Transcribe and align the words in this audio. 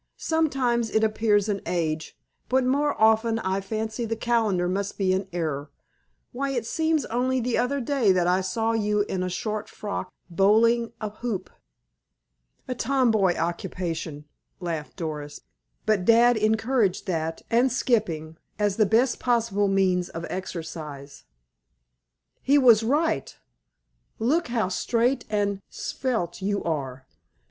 Sometimes, 0.17 0.89
it 0.89 1.03
appears 1.03 1.47
an 1.47 1.61
age, 1.67 2.17
but 2.49 2.65
more 2.65 2.99
often 2.99 3.37
I 3.37 3.61
fancy 3.61 4.03
the 4.03 4.15
calendar 4.15 4.67
must 4.67 4.97
be 4.97 5.13
in 5.13 5.27
error. 5.31 5.69
Why, 6.31 6.49
it 6.49 6.65
seems 6.65 7.05
only 7.05 7.39
the 7.39 7.59
other 7.59 7.79
day 7.79 8.11
that 8.11 8.25
I 8.25 8.41
saw 8.41 8.71
you 8.71 9.01
in 9.01 9.21
a 9.21 9.29
short 9.29 9.69
frock, 9.69 10.11
bowling 10.27 10.91
a 10.99 11.11
hoop." 11.11 11.51
"A 12.67 12.73
tom 12.73 13.11
boy 13.11 13.33
occupation," 13.35 14.25
laughed 14.59 14.95
Doris. 14.95 15.41
"But 15.85 16.03
dad 16.03 16.35
encouraged 16.35 17.05
that 17.05 17.43
and 17.51 17.71
skipping, 17.71 18.37
as 18.57 18.77
the 18.77 18.87
best 18.87 19.19
possible 19.19 19.67
means 19.67 20.09
of 20.09 20.25
exercise." 20.31 21.25
"He 22.41 22.57
was 22.57 22.81
right. 22.81 23.37
Look 24.17 24.47
how 24.47 24.69
straight 24.69 25.25
and 25.29 25.61
svelte 25.69 26.41
you 26.41 26.63
are! 26.63 27.05